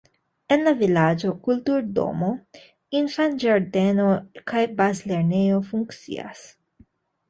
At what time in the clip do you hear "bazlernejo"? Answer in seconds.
4.83-5.65